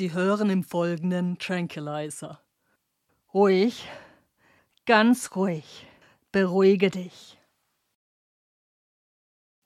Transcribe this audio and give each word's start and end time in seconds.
Sie 0.00 0.14
hören 0.14 0.48
im 0.48 0.64
Folgenden 0.64 1.36
Tranquilizer. 1.36 2.40
Ruhig, 3.34 3.86
ganz 4.86 5.36
ruhig, 5.36 5.86
beruhige 6.32 6.88
dich. 6.88 7.38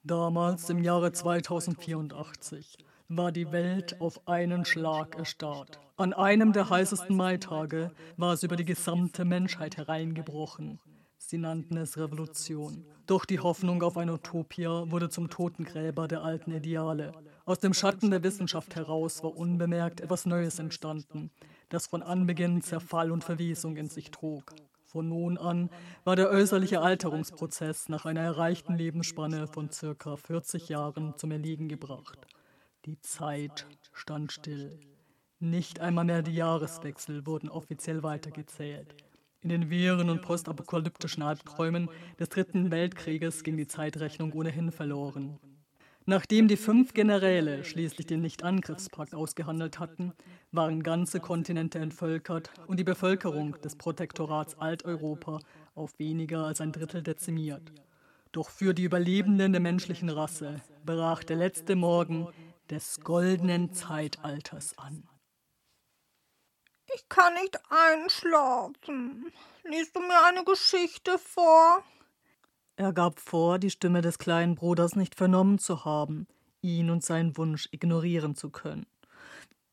Damals 0.03 0.69
im 0.69 0.83
Jahre 0.83 1.13
2084 1.13 2.77
war 3.07 3.31
die 3.31 3.53
Welt 3.53 4.01
auf 4.01 4.27
einen 4.27 4.65
Schlag 4.65 5.15
erstarrt. 5.15 5.79
An 5.95 6.11
einem 6.11 6.51
der 6.51 6.69
heißesten 6.69 7.15
Maitage 7.15 7.91
war 8.17 8.33
es 8.33 8.43
über 8.43 8.57
die 8.57 8.65
gesamte 8.65 9.23
Menschheit 9.23 9.77
hereingebrochen. 9.77 10.81
Sie 11.17 11.37
nannten 11.37 11.77
es 11.77 11.97
Revolution. 11.97 12.85
Doch 13.05 13.23
die 13.23 13.39
Hoffnung 13.39 13.81
auf 13.83 13.95
eine 13.95 14.15
Utopia 14.15 14.91
wurde 14.91 15.07
zum 15.07 15.29
Totengräber 15.29 16.09
der 16.09 16.23
alten 16.23 16.51
Ideale. 16.51 17.13
Aus 17.47 17.59
dem 17.59 17.75
Schatten 17.75 18.09
der 18.09 18.23
Wissenschaft 18.23 18.75
heraus 18.75 19.21
war 19.21 19.37
unbemerkt 19.37 20.01
etwas 20.01 20.25
Neues 20.25 20.57
entstanden, 20.57 21.29
das 21.69 21.85
von 21.85 22.01
Anbeginn 22.01 22.63
Zerfall 22.63 23.11
und 23.11 23.23
Verwesung 23.23 23.77
in 23.77 23.87
sich 23.87 24.09
trug. 24.09 24.55
Von 24.83 25.09
nun 25.09 25.37
an 25.37 25.69
war 26.05 26.15
der 26.15 26.31
äußerliche 26.31 26.81
Alterungsprozess 26.81 27.87
nach 27.87 28.05
einer 28.05 28.21
erreichten 28.21 28.73
Lebensspanne 28.73 29.45
von 29.45 29.69
circa 29.69 30.15
40 30.15 30.69
Jahren 30.69 31.13
zum 31.17 31.29
Erliegen 31.29 31.69
gebracht. 31.69 32.17
Die 32.85 32.99
Zeit 33.01 33.67
stand 33.93 34.31
still. 34.31 34.79
Nicht 35.39 35.81
einmal 35.81 36.05
mehr 36.05 36.23
die 36.23 36.33
Jahreswechsel 36.33 37.27
wurden 37.27 37.49
offiziell 37.49 38.01
weitergezählt. 38.01 38.95
In 39.41 39.49
den 39.49 39.69
Viren 39.69 40.09
und 40.09 40.23
postapokalyptischen 40.23 41.21
Albträumen 41.21 41.89
des 42.19 42.29
Dritten 42.29 42.71
Weltkrieges 42.71 43.43
ging 43.43 43.55
die 43.55 43.67
Zeitrechnung 43.67 44.33
ohnehin 44.33 44.71
verloren. 44.71 45.37
Nachdem 46.07 46.47
die 46.47 46.57
fünf 46.57 46.93
Generäle 46.93 47.63
schließlich 47.63 48.05
den 48.05 48.21
Nichtangriffspakt 48.21 49.15
ausgehandelt 49.15 49.79
hatten, 49.79 50.13
waren 50.51 50.83
ganze 50.83 51.19
Kontinente 51.19 51.79
entvölkert 51.79 52.51
und 52.67 52.79
die 52.79 52.83
Bevölkerung 52.83 53.59
des 53.61 53.75
Protektorats 53.75 54.55
Alteuropa 54.59 55.39
auf 55.73 55.97
weniger 55.97 56.45
als 56.45 56.61
ein 56.61 56.71
Drittel 56.71 57.01
dezimiert. 57.01 57.71
Doch 58.31 58.51
für 58.51 58.75
die 58.75 58.83
Überlebenden 58.83 59.51
der 59.53 59.61
menschlichen 59.61 60.09
Rasse 60.09 60.61
brach 60.85 61.23
der 61.23 61.37
letzte 61.37 61.75
Morgen 61.75 62.27
des 62.69 62.99
goldenen 63.01 63.73
Zeitalters 63.73 64.77
an. 64.77 65.09
Ich 66.93 67.09
kann 67.09 67.33
nicht 67.33 67.57
einschlafen. 67.69 69.31
Liest 69.63 69.95
du 69.95 70.01
mir 70.01 70.23
eine 70.25 70.43
Geschichte 70.43 71.17
vor? 71.17 71.83
Er 72.77 72.91
gab 72.91 73.19
vor, 73.19 73.57
die 73.57 73.69
Stimme 73.69 74.01
des 74.01 74.17
kleinen 74.17 74.55
Bruders 74.55 74.95
nicht 74.95 75.15
vernommen 75.15 75.59
zu 75.59 75.85
haben, 75.85 76.27
ihn 76.61 76.89
und 76.89 77.03
seinen 77.03 77.37
Wunsch 77.37 77.69
ignorieren 77.71 78.35
zu 78.35 78.49
können. 78.49 78.85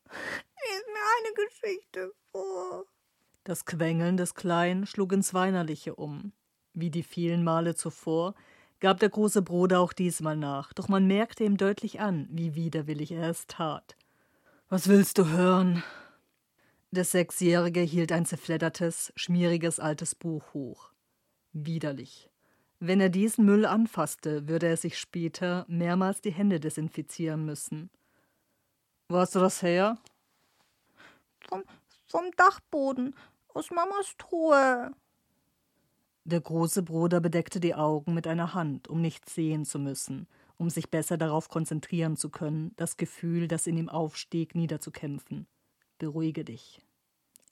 Lies 0.09 0.85
mir 0.87 1.03
eine 1.19 1.33
Geschichte 1.45 2.13
vor. 2.31 2.85
Das 3.43 3.65
Quengeln 3.65 4.15
des 4.15 4.35
Kleinen 4.35 4.85
schlug 4.85 5.11
ins 5.11 5.33
Weinerliche 5.33 5.95
um. 5.95 6.31
Wie 6.73 6.89
die 6.89 7.03
vielen 7.03 7.43
Male 7.43 7.75
zuvor 7.75 8.35
gab 8.79 8.99
der 8.99 9.09
große 9.09 9.41
Bruder 9.41 9.81
auch 9.81 9.91
diesmal 9.91 10.37
nach, 10.37 10.71
doch 10.71 10.87
man 10.87 11.05
merkte 11.05 11.43
ihm 11.43 11.57
deutlich 11.57 11.99
an, 11.99 12.27
wie 12.31 12.55
widerwillig 12.55 13.11
er 13.11 13.29
es 13.29 13.47
tat. 13.47 13.97
Was 14.69 14.87
willst 14.87 15.17
du 15.17 15.27
hören? 15.27 15.83
Der 16.91 17.03
Sechsjährige 17.03 17.81
hielt 17.81 18.11
ein 18.11 18.25
zerfleddertes, 18.25 19.11
schmieriges 19.15 19.79
altes 19.79 20.15
Buch 20.15 20.53
hoch. 20.53 20.91
Widerlich. 21.51 22.29
Wenn 22.85 22.99
er 22.99 23.07
diesen 23.07 23.45
Müll 23.45 23.65
anfasste, 23.65 24.49
würde 24.49 24.67
er 24.67 24.75
sich 24.75 24.99
später 24.99 25.63
mehrmals 25.69 26.19
die 26.19 26.33
Hände 26.33 26.59
desinfizieren 26.59 27.45
müssen. 27.45 27.89
Wo 29.07 29.15
hast 29.15 29.35
du 29.35 29.39
das 29.39 29.61
her? 29.61 29.97
Vom, 31.47 31.63
vom 32.07 32.29
Dachboden, 32.35 33.15
aus 33.53 33.71
Mamas 33.71 34.17
Truhe. 34.17 34.91
Der 36.25 36.41
große 36.41 36.83
Bruder 36.83 37.21
bedeckte 37.21 37.61
die 37.61 37.73
Augen 37.73 38.13
mit 38.13 38.27
einer 38.27 38.53
Hand, 38.53 38.89
um 38.89 38.99
nichts 38.99 39.33
sehen 39.33 39.63
zu 39.63 39.79
müssen, 39.79 40.27
um 40.57 40.69
sich 40.69 40.91
besser 40.91 41.15
darauf 41.15 41.47
konzentrieren 41.47 42.17
zu 42.17 42.29
können, 42.29 42.73
das 42.75 42.97
Gefühl, 42.97 43.47
das 43.47 43.65
in 43.65 43.77
ihm 43.77 43.87
aufstieg, 43.87 44.55
niederzukämpfen. 44.55 45.47
Beruhige 45.99 46.43
dich. 46.43 46.81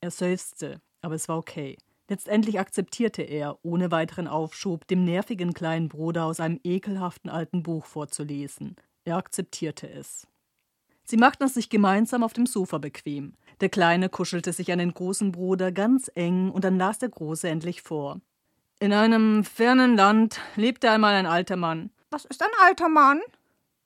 Er 0.01 0.11
seufzte, 0.11 0.81
aber 1.01 1.15
es 1.15 1.29
war 1.29 1.37
okay. 1.37 1.77
Letztendlich 2.11 2.59
akzeptierte 2.59 3.21
er, 3.21 3.57
ohne 3.63 3.89
weiteren 3.89 4.27
Aufschub, 4.27 4.85
dem 4.85 5.05
nervigen 5.05 5.53
kleinen 5.53 5.87
Bruder 5.87 6.25
aus 6.25 6.41
einem 6.41 6.59
ekelhaften 6.61 7.29
alten 7.29 7.63
Buch 7.63 7.85
vorzulesen. 7.85 8.75
Er 9.05 9.15
akzeptierte 9.15 9.89
es. 9.89 10.27
Sie 11.05 11.15
machten 11.15 11.45
es 11.45 11.53
sich 11.53 11.69
gemeinsam 11.69 12.21
auf 12.25 12.33
dem 12.33 12.45
Sofa 12.45 12.79
bequem. 12.79 13.35
Der 13.61 13.69
Kleine 13.69 14.09
kuschelte 14.09 14.51
sich 14.51 14.73
an 14.73 14.79
den 14.79 14.93
großen 14.93 15.31
Bruder 15.31 15.71
ganz 15.71 16.11
eng 16.13 16.51
und 16.51 16.65
dann 16.65 16.77
las 16.77 16.99
der 16.99 17.07
Große 17.07 17.47
endlich 17.47 17.81
vor. 17.81 18.19
In 18.81 18.91
einem 18.91 19.45
fernen 19.45 19.95
Land 19.95 20.41
lebte 20.57 20.91
einmal 20.91 21.13
ein 21.13 21.25
alter 21.25 21.55
Mann. 21.55 21.91
Was 22.09 22.25
ist 22.25 22.43
ein 22.43 22.51
alter 22.59 22.89
Mann? 22.89 23.21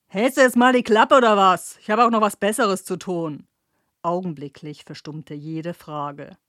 Hältst 0.07 0.39
du 0.39 0.41
jetzt 0.41 0.57
mal 0.57 0.73
die 0.73 0.81
Klappe 0.81 1.17
oder 1.17 1.37
was? 1.37 1.77
Ich 1.77 1.91
habe 1.91 2.03
auch 2.03 2.09
noch 2.09 2.21
was 2.21 2.37
Besseres 2.37 2.85
zu 2.85 2.97
tun. 2.97 3.45
Augenblicklich 4.01 4.83
verstummte 4.83 5.35
jede 5.35 5.75
Frage. 5.75 6.39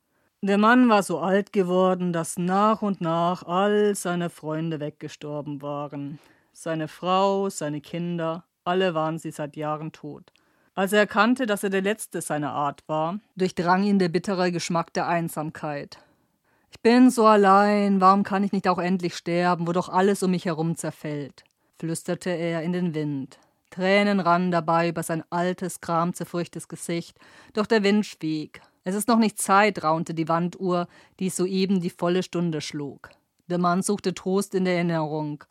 Der 0.43 0.59
Mann 0.59 0.89
war 0.89 1.03
so 1.03 1.19
alt 1.19 1.53
geworden, 1.53 2.13
dass 2.13 2.37
nach 2.37 2.83
und 2.83 3.01
nach 3.01 3.43
all 3.45 3.95
seine 3.95 4.29
Freunde 4.29 4.81
weggestorben 4.81 5.63
waren. 5.63 6.19
Seine 6.53 6.89
Frau, 6.89 7.49
seine 7.49 7.81
Kinder, 7.81 8.45
alle 8.65 8.95
waren 8.95 9.19
sie 9.19 9.31
seit 9.31 9.57
Jahren 9.57 9.93
tot. 9.93 10.33
Als 10.75 10.93
er 10.93 11.01
erkannte, 11.01 11.47
dass 11.47 11.65
er 11.65 11.71
der 11.71 11.81
Letzte 11.81 12.21
seiner 12.21 12.53
Art 12.53 12.83
war, 12.87 13.19
durchdrang 13.37 13.85
ihn 13.85 13.99
der 13.99 14.11
bittere 14.11 14.53
Geschmack 14.53 14.93
der 14.93 15.09
Einsamkeit. 15.09 15.99
Ich 16.71 16.81
bin 16.83 17.11
so 17.11 17.27
allein, 17.27 18.03
warum 18.03 18.23
kann 18.23 18.45
ich 18.45 18.53
nicht 18.53 18.69
auch 18.69 18.79
endlich 18.79 19.17
sterben, 19.17 19.67
wo 19.67 19.73
doch 19.73 19.89
alles 19.89 20.23
um 20.23 20.33
mich 20.33 20.45
herum 20.45 20.77
zerfällt? 20.77 21.45
flüsterte 21.79 22.31
er 22.31 22.63
in 22.63 22.75
den 22.75 22.95
Wind. 22.95 23.39
Tränen 23.71 24.21
rannen 24.21 24.51
dabei 24.51 24.91
über 24.91 25.03
sein 25.03 25.25
altes, 25.31 25.81
kramzerfurchtes 25.81 26.69
Gesicht, 26.69 27.19
doch 27.55 27.67
der 27.67 27.83
Wind 27.83 28.05
schwieg. 28.05 28.61
Es 28.89 28.95
ist 28.95 29.09
noch 29.09 29.19
nicht 29.19 29.41
Zeit, 29.41 29.83
raunte 29.83 30.15
die 30.15 30.29
Wanduhr, 30.29 30.87
die 31.19 31.29
soeben 31.29 31.81
die 31.81 31.91
volle 31.91 32.23
Stunde 32.23 32.61
schlug. 32.61 33.11
Der 33.49 33.59
Mann 33.59 33.83
suchte 33.83 34.15
Trost 34.15 34.55
in 34.55 34.65
der 34.65 34.75
Erinnerung, 34.75 35.43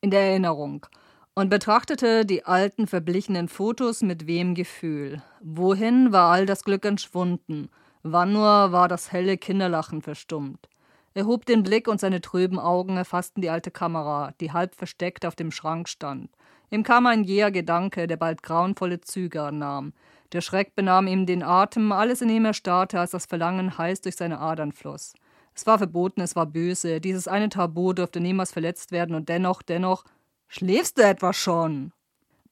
in 0.00 0.10
der 0.10 0.22
Erinnerung 0.22 0.86
und 1.34 1.50
betrachtete 1.50 2.24
die 2.24 2.46
alten 2.46 2.86
verblichenen 2.86 3.48
Fotos 3.48 4.00
mit 4.00 4.26
wem 4.26 4.54
Gefühl. 4.54 5.20
Wohin 5.42 6.12
war 6.12 6.32
all 6.32 6.46
das 6.46 6.64
Glück 6.64 6.86
entschwunden? 6.86 7.68
Wann 8.02 8.32
nur 8.32 8.72
war 8.72 8.88
das 8.88 9.12
helle 9.12 9.36
Kinderlachen 9.36 10.00
verstummt? 10.00 10.70
Er 11.12 11.26
hob 11.26 11.44
den 11.44 11.64
Blick 11.64 11.88
und 11.88 12.00
seine 12.00 12.22
trüben 12.22 12.58
Augen 12.58 12.96
erfassten 12.96 13.42
die 13.42 13.50
alte 13.50 13.70
Kamera, 13.70 14.32
die 14.40 14.52
halb 14.52 14.74
versteckt 14.74 15.26
auf 15.26 15.36
dem 15.36 15.50
Schrank 15.50 15.90
stand. 15.90 16.30
Ihm 16.70 16.84
kam 16.84 17.04
ein 17.04 17.24
jäher 17.24 17.50
Gedanke, 17.50 18.06
der 18.06 18.16
bald 18.16 18.42
grauenvolle 18.42 19.02
Züge 19.02 19.42
annahm. 19.42 19.92
Der 20.32 20.40
Schreck 20.40 20.74
benahm 20.74 21.06
ihm 21.06 21.26
den 21.26 21.42
Atem, 21.42 21.92
alles 21.92 22.22
in 22.22 22.30
ihm 22.30 22.46
erstarrte, 22.46 22.98
als 22.98 23.10
das 23.10 23.26
Verlangen 23.26 23.76
heiß 23.76 24.00
durch 24.00 24.16
seine 24.16 24.40
Adern 24.40 24.72
floss. 24.72 25.12
Es 25.54 25.66
war 25.66 25.76
verboten, 25.76 26.22
es 26.22 26.34
war 26.34 26.46
böse, 26.46 27.00
dieses 27.00 27.28
eine 27.28 27.50
Tabu 27.50 27.92
durfte 27.92 28.20
niemals 28.20 28.52
verletzt 28.52 28.92
werden, 28.92 29.14
und 29.14 29.28
dennoch, 29.28 29.60
dennoch. 29.60 30.04
Schläfst 30.48 30.98
du 30.98 31.02
etwa 31.02 31.32
schon? 31.34 31.92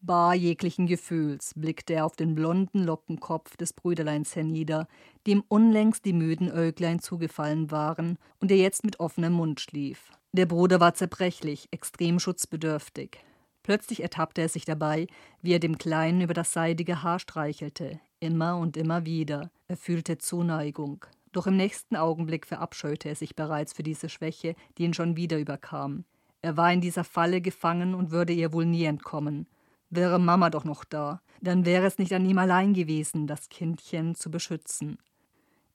Bar 0.02 0.34
jeglichen 0.34 0.86
Gefühls 0.86 1.52
blickte 1.56 1.94
er 1.94 2.06
auf 2.06 2.16
den 2.16 2.34
blonden 2.34 2.84
Lockenkopf 2.84 3.56
des 3.56 3.72
Brüderleins 3.74 4.34
hernieder, 4.34 4.86
dem 5.26 5.42
unlängst 5.48 6.04
die 6.04 6.14
müden 6.14 6.50
Äuglein 6.50 7.00
zugefallen 7.00 7.70
waren 7.70 8.18
und 8.40 8.50
der 8.50 8.56
jetzt 8.56 8.84
mit 8.84 9.00
offenem 9.00 9.34
Mund 9.34 9.60
schlief. 9.60 10.10
Der 10.32 10.46
Bruder 10.46 10.80
war 10.80 10.94
zerbrechlich, 10.94 11.68
extrem 11.70 12.18
schutzbedürftig. 12.18 13.18
Plötzlich 13.62 14.02
ertappte 14.02 14.40
er 14.40 14.48
sich 14.48 14.64
dabei, 14.64 15.06
wie 15.42 15.52
er 15.52 15.58
dem 15.58 15.78
Kleinen 15.78 16.22
über 16.22 16.34
das 16.34 16.52
seidige 16.52 17.02
Haar 17.02 17.18
streichelte, 17.18 18.00
immer 18.18 18.56
und 18.56 18.76
immer 18.76 19.04
wieder. 19.04 19.50
Er 19.68 19.76
fühlte 19.76 20.18
Zuneigung. 20.18 21.04
Doch 21.32 21.46
im 21.46 21.56
nächsten 21.56 21.96
Augenblick 21.96 22.46
verabscheute 22.46 23.08
er 23.08 23.14
sich 23.14 23.36
bereits 23.36 23.72
für 23.72 23.82
diese 23.82 24.08
Schwäche, 24.08 24.56
die 24.76 24.84
ihn 24.84 24.94
schon 24.94 25.16
wieder 25.16 25.38
überkam. 25.38 26.04
Er 26.42 26.56
war 26.56 26.72
in 26.72 26.80
dieser 26.80 27.04
Falle 27.04 27.40
gefangen 27.40 27.94
und 27.94 28.10
würde 28.10 28.32
ihr 28.32 28.52
wohl 28.52 28.66
nie 28.66 28.84
entkommen. 28.84 29.46
Wäre 29.90 30.18
Mama 30.18 30.50
doch 30.50 30.64
noch 30.64 30.84
da, 30.84 31.20
dann 31.40 31.64
wäre 31.64 31.86
es 31.86 31.98
nicht 31.98 32.12
an 32.12 32.24
ihm 32.24 32.38
allein 32.38 32.74
gewesen, 32.74 33.26
das 33.26 33.48
Kindchen 33.48 34.14
zu 34.14 34.30
beschützen. 34.30 34.98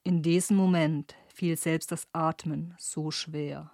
In 0.04 0.22
diesem 0.22 0.58
Moment 0.58 1.16
fiel 1.28 1.58
selbst 1.58 1.92
das 1.92 2.08
Atmen 2.14 2.76
so 2.78 3.12
schwer. 3.12 3.72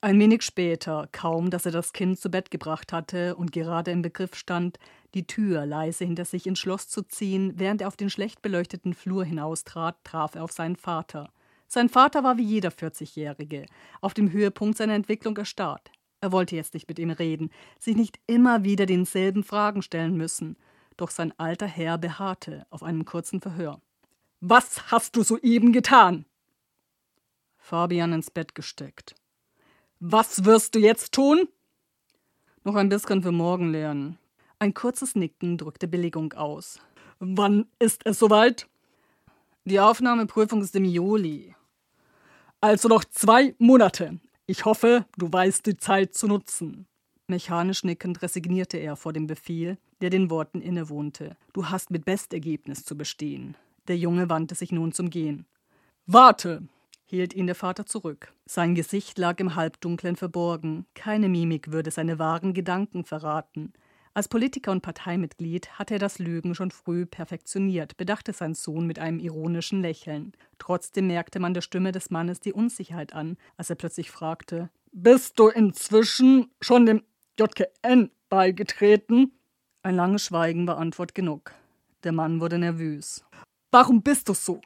Ein 0.00 0.20
wenig 0.20 0.42
später, 0.42 1.08
kaum 1.10 1.50
dass 1.50 1.66
er 1.66 1.72
das 1.72 1.92
Kind 1.92 2.20
zu 2.20 2.30
Bett 2.30 2.52
gebracht 2.52 2.92
hatte 2.92 3.34
und 3.34 3.50
gerade 3.50 3.90
im 3.90 4.00
Begriff 4.00 4.36
stand, 4.36 4.78
die 5.14 5.26
Tür 5.26 5.66
leise 5.66 6.04
hinter 6.04 6.24
sich 6.24 6.46
ins 6.46 6.60
Schloss 6.60 6.86
zu 6.86 7.02
ziehen, 7.02 7.54
während 7.56 7.80
er 7.80 7.88
auf 7.88 7.96
den 7.96 8.08
schlecht 8.08 8.40
beleuchteten 8.40 8.94
Flur 8.94 9.24
hinaustrat, 9.24 9.96
traf 10.04 10.36
er 10.36 10.44
auf 10.44 10.52
seinen 10.52 10.76
Vater. 10.76 11.32
Sein 11.66 11.88
Vater 11.88 12.22
war 12.22 12.38
wie 12.38 12.44
jeder 12.44 12.70
40-Jährige, 12.70 13.66
auf 14.00 14.14
dem 14.14 14.30
Höhepunkt 14.30 14.78
seiner 14.78 14.94
Entwicklung 14.94 15.36
erstarrt. 15.36 15.90
Er 16.20 16.30
wollte 16.30 16.54
jetzt 16.54 16.74
nicht 16.74 16.88
mit 16.88 17.00
ihm 17.00 17.10
reden, 17.10 17.50
sich 17.80 17.96
nicht 17.96 18.20
immer 18.28 18.62
wieder 18.62 18.86
denselben 18.86 19.42
Fragen 19.42 19.82
stellen 19.82 20.16
müssen. 20.16 20.56
doch 20.96 21.10
sein 21.10 21.32
alter 21.38 21.66
Herr 21.66 21.98
beharrte 21.98 22.66
auf 22.70 22.82
einem 22.82 23.04
kurzen 23.04 23.40
Verhör. 23.40 23.80
Was 24.40 24.92
hast 24.92 25.16
du 25.16 25.24
soeben 25.24 25.72
getan? 25.72 26.24
Fabian 27.56 28.12
ins 28.12 28.30
Bett 28.30 28.54
gesteckt. 28.54 29.14
Was 30.00 30.44
wirst 30.44 30.76
du 30.76 30.78
jetzt 30.78 31.12
tun? 31.12 31.48
Noch 32.62 32.76
ein 32.76 32.88
bisschen 32.88 33.20
für 33.20 33.32
morgen 33.32 33.72
lernen. 33.72 34.16
Ein 34.60 34.72
kurzes 34.72 35.16
Nicken 35.16 35.58
drückte 35.58 35.88
Billigung 35.88 36.34
aus. 36.34 36.78
Wann 37.18 37.66
ist 37.80 38.02
es 38.04 38.20
soweit? 38.20 38.68
Die 39.64 39.80
Aufnahmeprüfung 39.80 40.62
ist 40.62 40.76
im 40.76 40.84
Juli. 40.84 41.56
Also 42.60 42.88
noch 42.88 43.04
zwei 43.04 43.56
Monate. 43.58 44.20
Ich 44.46 44.64
hoffe, 44.64 45.04
du 45.16 45.32
weißt 45.32 45.66
die 45.66 45.76
Zeit 45.76 46.14
zu 46.14 46.28
nutzen. 46.28 46.86
Mechanisch 47.26 47.82
nickend 47.82 48.22
resignierte 48.22 48.76
er 48.76 48.94
vor 48.94 49.12
dem 49.12 49.26
Befehl, 49.26 49.78
der 50.00 50.10
den 50.10 50.30
Worten 50.30 50.60
innewohnte. 50.60 51.36
Du 51.52 51.70
hast 51.70 51.90
mit 51.90 52.04
Bestergebnis 52.04 52.84
zu 52.84 52.96
bestehen. 52.96 53.56
Der 53.88 53.98
Junge 53.98 54.30
wandte 54.30 54.54
sich 54.54 54.70
nun 54.70 54.92
zum 54.92 55.10
Gehen. 55.10 55.44
Warte! 56.06 56.68
Hielt 57.08 57.34
ihn 57.34 57.46
der 57.46 57.54
Vater 57.54 57.86
zurück. 57.86 58.32
Sein 58.46 58.74
Gesicht 58.74 59.18
lag 59.18 59.40
im 59.40 59.54
Halbdunklen 59.54 60.16
verborgen. 60.16 60.86
Keine 60.94 61.28
Mimik 61.28 61.72
würde 61.72 61.90
seine 61.90 62.18
wahren 62.18 62.52
Gedanken 62.52 63.04
verraten. 63.04 63.72
Als 64.12 64.28
Politiker 64.28 64.72
und 64.72 64.82
Parteimitglied 64.82 65.78
hatte 65.78 65.94
er 65.94 66.00
das 66.00 66.18
Lügen 66.18 66.54
schon 66.54 66.70
früh 66.70 67.06
perfektioniert, 67.06 67.96
bedachte 67.96 68.32
sein 68.32 68.54
Sohn 68.54 68.86
mit 68.86 68.98
einem 68.98 69.20
ironischen 69.20 69.80
Lächeln. 69.80 70.32
Trotzdem 70.58 71.06
merkte 71.06 71.40
man 71.40 71.54
der 71.54 71.60
Stimme 71.60 71.92
des 71.92 72.10
Mannes 72.10 72.40
die 72.40 72.52
Unsicherheit 72.52 73.12
an, 73.12 73.36
als 73.56 73.70
er 73.70 73.76
plötzlich 73.76 74.10
fragte: 74.10 74.70
Bist 74.92 75.38
du 75.38 75.48
inzwischen 75.48 76.50
schon 76.60 76.84
dem 76.84 77.02
JKN 77.38 78.10
beigetreten? 78.28 79.32
Ein 79.82 79.94
langes 79.94 80.26
Schweigen 80.26 80.66
war 80.66 80.78
Antwort 80.78 81.14
genug. 81.14 81.54
Der 82.02 82.12
Mann 82.12 82.40
wurde 82.40 82.58
nervös. 82.58 83.24
Warum 83.70 84.02
bist 84.02 84.28
du 84.28 84.34
so? 84.34 84.60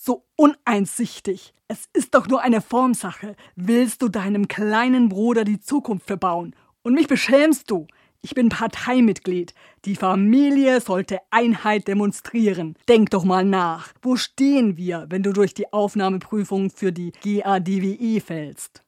So 0.00 0.24
uneinsichtig. 0.36 1.54
Es 1.66 1.88
ist 1.92 2.14
doch 2.14 2.28
nur 2.28 2.40
eine 2.40 2.60
Formsache. 2.60 3.34
Willst 3.56 4.00
du 4.00 4.08
deinem 4.08 4.46
kleinen 4.46 5.08
Bruder 5.08 5.42
die 5.42 5.58
Zukunft 5.58 6.06
verbauen? 6.06 6.54
Und 6.82 6.94
mich 6.94 7.08
beschämst 7.08 7.68
du. 7.68 7.88
Ich 8.20 8.32
bin 8.32 8.48
Parteimitglied. 8.48 9.54
Die 9.84 9.96
Familie 9.96 10.80
sollte 10.80 11.18
Einheit 11.30 11.88
demonstrieren. 11.88 12.76
Denk 12.88 13.10
doch 13.10 13.24
mal 13.24 13.44
nach. 13.44 13.92
Wo 14.00 14.14
stehen 14.14 14.76
wir, 14.76 15.06
wenn 15.10 15.24
du 15.24 15.32
durch 15.32 15.52
die 15.52 15.72
Aufnahmeprüfung 15.72 16.70
für 16.70 16.92
die 16.92 17.10
GADWE 17.10 18.20
fällst? 18.20 18.84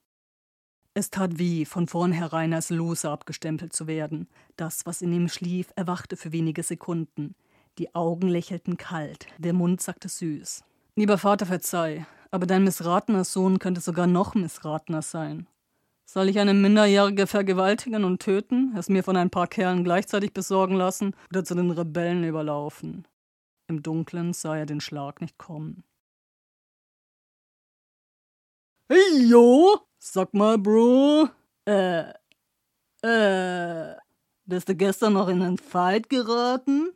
Es 0.94 1.10
tat 1.10 1.40
weh, 1.40 1.64
von 1.64 1.88
vornherein 1.88 2.54
als 2.54 2.70
Loser 2.70 3.10
abgestempelt 3.10 3.72
zu 3.72 3.88
werden. 3.88 4.28
Das, 4.56 4.86
was 4.86 5.02
in 5.02 5.12
ihm 5.12 5.28
schlief, 5.28 5.72
erwachte 5.74 6.16
für 6.16 6.30
wenige 6.30 6.62
Sekunden. 6.62 7.34
Die 7.78 7.96
Augen 7.96 8.28
lächelten 8.28 8.76
kalt, 8.76 9.26
der 9.38 9.54
Mund 9.54 9.80
sagte 9.80 10.08
süß. 10.08 10.62
Lieber 10.96 11.18
Vater, 11.18 11.46
verzeih, 11.46 12.06
aber 12.30 12.46
dein 12.46 12.64
missratener 12.64 13.24
Sohn 13.24 13.58
könnte 13.58 13.80
sogar 13.80 14.06
noch 14.06 14.34
missratener 14.34 15.02
sein. 15.02 15.46
Soll 16.04 16.28
ich 16.28 16.40
eine 16.40 16.54
Minderjährige 16.54 17.28
vergewaltigen 17.28 18.02
und 18.04 18.20
töten, 18.20 18.74
es 18.76 18.88
mir 18.88 19.04
von 19.04 19.16
ein 19.16 19.30
paar 19.30 19.46
Kerlen 19.46 19.84
gleichzeitig 19.84 20.32
besorgen 20.32 20.74
lassen 20.74 21.14
oder 21.30 21.44
zu 21.44 21.54
den 21.54 21.70
Rebellen 21.70 22.24
überlaufen? 22.24 23.06
Im 23.68 23.82
Dunkeln 23.82 24.32
sah 24.32 24.56
er 24.56 24.66
den 24.66 24.80
Schlag 24.80 25.20
nicht 25.20 25.38
kommen. 25.38 25.84
Hey, 28.88 29.28
jo! 29.28 29.78
Sag 30.00 30.34
mal, 30.34 30.58
Bro. 30.58 31.28
Äh, 31.64 32.12
äh, 33.02 33.96
bist 34.46 34.68
du 34.68 34.74
gestern 34.74 35.12
noch 35.12 35.28
in 35.28 35.42
einen 35.42 35.58
Fight 35.58 36.08
geraten? 36.08 36.90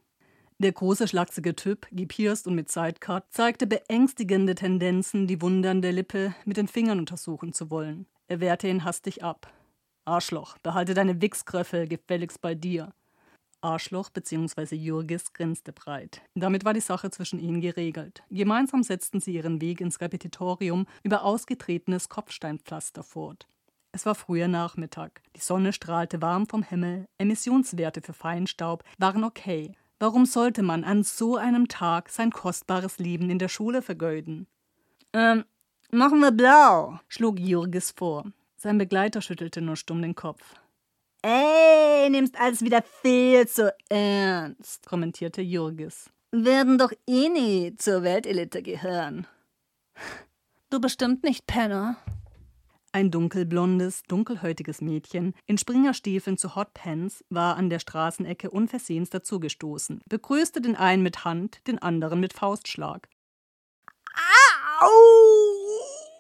Der 0.59 0.73
große, 0.73 1.09
schlachsige 1.09 1.57
Typ, 1.57 1.89
gepierst 1.91 2.47
und 2.47 2.55
mit 2.55 2.71
Sidecut, 2.71 3.25
zeigte 3.31 3.67
beängstigende 3.67 4.55
Tendenzen, 4.55 5.27
die 5.27 5.43
wundernde 5.43 5.91
Lippe 5.91 6.35
mit 6.45 6.57
den 6.57 6.69
Fingern 6.69 7.01
untersuchen 7.01 7.53
zu 7.53 7.71
wollen. 7.71 8.07
Er 8.29 8.41
wehrte 8.41 8.69
ihn 8.69 8.85
hastig 8.85 9.25
ab. 9.25 9.53
Arschloch, 10.05 10.59
behalte 10.59 10.95
deine 10.95 11.21
Wichsgröffel 11.21 11.89
gefälligst 11.89 12.41
bei 12.41 12.55
dir. 12.55 12.93
Arschloch 13.63 14.11
bzw. 14.11 14.77
Jurgis 14.77 15.33
grinste 15.33 15.73
breit. 15.73 16.21
Damit 16.35 16.65
war 16.65 16.75
die 16.75 16.81
Sache 16.81 17.11
zwischen 17.11 17.41
ihnen 17.41 17.61
geregelt. 17.61 18.23
Gemeinsam 18.31 18.83
setzten 18.83 19.21
sie 19.21 19.35
ihren 19.35 19.61
Weg 19.61 19.81
ins 19.81 20.01
Repetitorium 20.01 20.87
über 21.03 21.25
ausgetretenes 21.25 22.09
Kopfsteinpflaster 22.11 23.03
fort. 23.03 23.49
Es 23.93 24.07
war 24.07 24.15
früher 24.15 24.49
Nachmittag. 24.49 25.23
Die 25.35 25.41
Sonne 25.41 25.73
strahlte 25.73 26.21
warm 26.21 26.47
vom 26.47 26.63
Himmel. 26.63 27.07
Emissionswerte 27.17 28.03
für 28.03 28.13
Feinstaub 28.13 28.85
waren 28.99 29.25
okay. 29.25 29.73
Warum 29.99 30.27
sollte 30.27 30.63
man 30.63 30.85
an 30.85 31.03
so 31.03 31.37
einem 31.37 31.69
Tag 31.69 32.09
sein 32.11 32.31
kostbares 32.31 32.99
Leben 32.99 33.31
in 33.31 33.39
der 33.39 33.49
Schule 33.49 33.81
vergeuden? 33.81 34.47
Ähm, 35.13 35.45
machen 35.91 36.21
wir 36.21 36.33
blau, 36.33 36.99
schlug 37.09 37.39
Jurgis 37.39 37.93
vor. 37.93 38.25
Sein 38.57 38.79
Begleiter 38.79 39.23
schüttelte 39.23 39.61
nur 39.61 39.77
stumm 39.77 40.03
den 40.03 40.15
Kopf. 40.15 40.43
Ey, 41.23 42.11
nimmst 42.11 42.39
alles 42.39 42.63
wieder 42.63 42.83
viel 43.03 43.47
zu 43.47 43.75
ernst, 43.89 44.87
kommentierte 44.87 45.41
Jurgis. 45.41 46.11
Werden 46.33 46.77
doch 46.77 46.93
eh 47.07 47.29
nie 47.29 47.77
zur 47.77 48.03
Weltelite 48.03 48.63
gehören. 48.63 49.27
Du 50.71 50.81
bestimmt 50.81 51.23
nicht, 51.23 51.47
Penner, 51.47 51.97
ein 52.95 53.11
dunkelblondes, 53.11 54.05
dunkelhäutiges 54.05 54.81
Mädchen 54.81 55.35
in 55.47 55.59
Springerstiefeln 55.59 56.39
zu 56.39 56.55
Hotpants 56.55 57.25
war 57.29 57.57
an 57.57 57.69
der 57.69 57.81
Straßenecke 57.81 58.51
unversehens 58.51 59.11
dazugestoßen, 59.11 60.01
begrüßte 60.09 60.61
den 60.61 60.77
einen 60.77 61.03
mit 61.03 61.25
Hand, 61.25 61.61
den 61.67 61.81
anderen 61.81 62.21
mit 62.21 62.33
Faustschlag. 62.33 63.09
Au! 64.81 64.89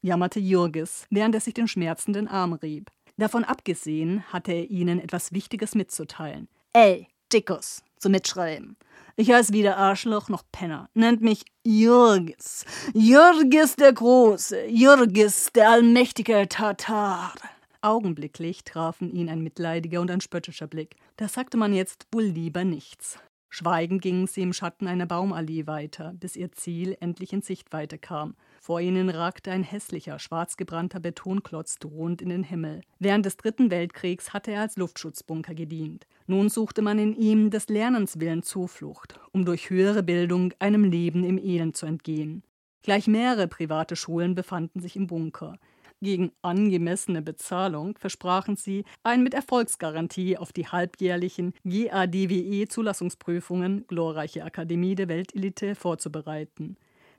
jammerte 0.02 0.40
Jurgis, 0.40 1.06
während 1.10 1.36
er 1.36 1.40
sich 1.40 1.54
den 1.54 1.68
schmerzenden 1.68 2.26
Arm 2.26 2.54
rieb. 2.54 2.90
Davon 3.16 3.44
abgesehen 3.44 4.24
hatte 4.32 4.52
er 4.52 4.68
ihnen 4.68 4.98
etwas 4.98 5.32
Wichtiges 5.32 5.76
mitzuteilen. 5.76 6.48
Ey, 6.72 7.06
Dickus, 7.32 7.84
zum 8.04 8.12
Mitschreiben. 8.12 8.76
Ich 9.16 9.32
heiße 9.32 9.54
weder 9.54 9.78
Arschloch 9.78 10.28
noch 10.28 10.42
Penner. 10.52 10.90
Nennt 10.92 11.22
mich 11.22 11.42
Jürgis. 11.64 12.66
Jürgis 12.92 13.76
der 13.76 13.94
Große. 13.94 14.66
Jürgis 14.66 15.50
der 15.54 15.70
allmächtige 15.70 16.46
Tatar. 16.46 17.32
Augenblicklich 17.80 18.62
trafen 18.62 19.10
ihn 19.10 19.30
ein 19.30 19.40
mitleidiger 19.42 20.02
und 20.02 20.10
ein 20.10 20.20
spöttischer 20.20 20.66
Blick. 20.66 20.96
Da 21.16 21.28
sagte 21.28 21.56
man 21.56 21.72
jetzt 21.72 22.06
wohl 22.12 22.24
lieber 22.24 22.64
nichts. 22.64 23.18
Schweigend 23.48 24.02
gingen 24.02 24.26
sie 24.26 24.42
im 24.42 24.52
Schatten 24.52 24.86
einer 24.86 25.06
Baumallee 25.06 25.66
weiter, 25.66 26.12
bis 26.18 26.36
ihr 26.36 26.52
Ziel 26.52 26.96
endlich 27.00 27.32
in 27.32 27.40
Sichtweite 27.40 27.96
kam. 27.96 28.34
Vor 28.60 28.80
ihnen 28.80 29.08
ragte 29.08 29.50
ein 29.50 29.62
hässlicher, 29.62 30.18
schwarzgebrannter 30.18 31.00
Betonklotz 31.00 31.78
drohend 31.78 32.20
in 32.20 32.30
den 32.30 32.42
Himmel. 32.42 32.82
Während 32.98 33.24
des 33.24 33.36
Dritten 33.36 33.70
Weltkriegs 33.70 34.32
hatte 34.34 34.50
er 34.50 34.62
als 34.62 34.76
Luftschutzbunker 34.76 35.54
gedient. 35.54 36.06
Nun 36.26 36.48
suchte 36.48 36.80
man 36.80 36.98
in 36.98 37.14
ihm 37.14 37.50
des 37.50 37.68
Lernens 37.68 38.18
willen 38.18 38.42
Zuflucht, 38.42 39.20
um 39.32 39.44
durch 39.44 39.68
höhere 39.68 40.02
Bildung 40.02 40.54
einem 40.58 40.84
Leben 40.84 41.22
im 41.22 41.36
Elend 41.38 41.76
zu 41.76 41.84
entgehen. 41.84 42.42
Gleich 42.82 43.06
mehrere 43.06 43.46
private 43.46 43.96
Schulen 43.96 44.34
befanden 44.34 44.80
sich 44.80 44.96
im 44.96 45.06
Bunker. 45.06 45.58
Gegen 46.00 46.32
angemessene 46.42 47.22
Bezahlung 47.22 47.96
versprachen 47.98 48.56
sie, 48.56 48.84
ein 49.02 49.22
mit 49.22 49.32
Erfolgsgarantie 49.32 50.36
auf 50.36 50.52
die 50.52 50.68
halbjährlichen 50.68 51.54
GADWE-Zulassungsprüfungen 51.64 53.86
Glorreiche 53.86 54.44
Akademie 54.44 54.94
der 54.94 55.08
Weltelite 55.08 55.74
vorzubereiten. 55.74 56.76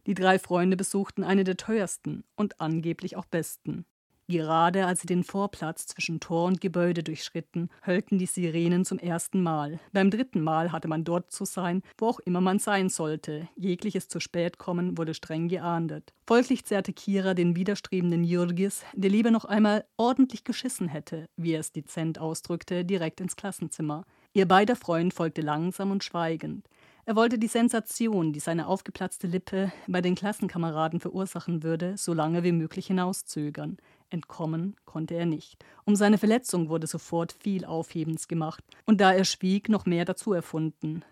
Die 0.07 0.13
drei 0.13 0.37
Freunde 0.37 0.77
besuchten 0.77 1.23
eine 1.23 1.43
der 1.43 1.57
teuersten 1.57 2.23
und 2.35 2.61
angeblich 2.61 3.15
auch 3.15 3.25
besten. 3.25 3.85
Gerade 4.27 4.87
als 4.87 5.01
sie 5.01 5.07
den 5.07 5.23
Vorplatz 5.23 5.85
zwischen 5.85 6.19
Tor 6.19 6.45
und 6.45 6.59
Gebäude 6.59 7.03
durchschritten, 7.03 7.69
hölten 7.85 8.17
die 8.17 8.25
Sirenen 8.25 8.83
zum 8.83 8.97
ersten 8.97 9.43
Mal. 9.43 9.79
Beim 9.93 10.09
dritten 10.09 10.41
Mal 10.41 10.71
hatte 10.71 10.87
man 10.87 11.03
dort 11.03 11.31
zu 11.31 11.45
sein, 11.45 11.83
wo 11.99 12.07
auch 12.07 12.19
immer 12.21 12.41
man 12.41 12.57
sein 12.57 12.89
sollte. 12.89 13.47
Jegliches 13.55 14.07
zu 14.07 14.19
spät 14.19 14.57
kommen 14.57 14.97
wurde 14.97 15.13
streng 15.13 15.47
geahndet. 15.47 16.11
Folglich 16.25 16.65
zerrte 16.65 16.91
Kira 16.91 17.35
den 17.35 17.55
widerstrebenden 17.55 18.23
Jürgis, 18.23 18.83
der 18.93 19.11
lieber 19.11 19.29
noch 19.29 19.45
einmal 19.45 19.85
ordentlich 19.95 20.43
geschissen 20.43 20.87
hätte, 20.87 21.27
wie 21.37 21.53
er 21.53 21.59
es 21.59 21.71
dezent 21.71 22.17
ausdrückte, 22.17 22.83
direkt 22.83 23.21
ins 23.21 23.35
Klassenzimmer. 23.35 24.05
Ihr 24.33 24.47
beider 24.47 24.75
Freund 24.75 25.13
folgte 25.13 25.41
langsam 25.41 25.91
und 25.91 26.03
schweigend. 26.03 26.67
Er 27.07 27.15
wollte 27.15 27.37
die 27.37 27.47
Sensation, 27.47 28.33
die 28.33 28.39
seine 28.39 28.65
aufgeplatzte 28.65 29.27
Lippe 29.27 29.71
bei 29.85 30.01
den 30.01 30.15
Klassenkameraden 30.15 30.99
verursachen 30.99 31.61
würde, 31.61 31.97
so 31.97 32.15
lange 32.15 32.43
wie 32.43 32.51
möglich 32.51 32.87
hinauszögern. 32.87 33.77
Entkommen 34.15 34.75
konnte 34.85 35.13
er 35.13 35.25
nicht. 35.25 35.63
Um 35.83 35.95
seine 35.95 36.17
Verletzung 36.17 36.69
wurde 36.69 36.87
sofort 36.87 37.33
viel 37.33 37.65
Aufhebens 37.65 38.27
gemacht 38.27 38.63
und 38.85 39.01
da 39.01 39.13
er 39.13 39.25
schwieg, 39.25 39.67
noch 39.67 39.85
mehr 39.85 40.05
dazu 40.05 40.31
erfunden. 40.31 41.03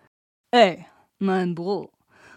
Ey, 0.50 0.86
mein 1.18 1.54
Bro, 1.54 1.92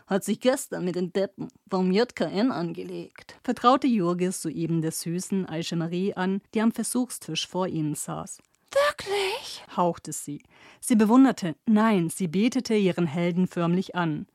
hat 0.07 0.25
sich 0.25 0.41
gestern 0.41 0.83
mit 0.83 0.95
den 0.95 1.13
Deppen 1.13 1.47
vom 1.69 1.91
JKN 1.91 2.51
angelegt, 2.51 3.39
vertraute 3.43 3.87
Jurgis 3.87 4.41
soeben 4.41 4.81
der 4.81 4.91
süßen 4.91 5.47
Aische 5.47 5.77
Marie 5.77 6.13
an, 6.13 6.41
die 6.53 6.61
am 6.61 6.73
Versuchstisch 6.73 7.47
vor 7.47 7.67
ihnen 7.67 7.95
saß. 7.95 8.39
Wirklich? 8.71 9.63
hauchte 9.75 10.11
sie. 10.11 10.41
Sie 10.81 10.95
bewunderte, 10.95 11.55
nein, 11.65 12.09
sie 12.09 12.27
betete 12.27 12.75
ihren 12.75 13.07
Helden 13.07 13.47
förmlich 13.47 13.95
an. 13.95 14.27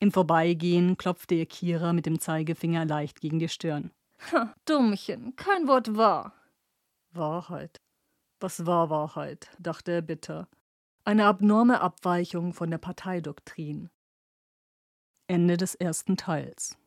Im 0.00 0.12
Vorbeigehen 0.12 0.96
klopfte 0.98 1.34
ihr 1.34 1.46
Kira 1.46 1.92
mit 1.92 2.06
dem 2.06 2.20
Zeigefinger 2.20 2.84
leicht 2.84 3.20
gegen 3.20 3.38
die 3.38 3.48
Stirn. 3.48 3.90
Ha, 4.18 4.54
Dummchen, 4.64 5.36
kein 5.36 5.68
Wort 5.68 5.96
wahr. 5.96 6.32
Wahrheit. 7.10 7.80
Was 8.40 8.66
war 8.66 8.90
Wahrheit? 8.90 9.50
dachte 9.58 9.92
er 9.92 10.02
bitter. 10.02 10.48
Eine 11.04 11.26
abnorme 11.26 11.80
Abweichung 11.80 12.52
von 12.52 12.70
der 12.70 12.78
Parteidoktrin. 12.78 13.90
Ende 15.26 15.56
des 15.56 15.74
ersten 15.74 16.16
Teils. 16.16 16.77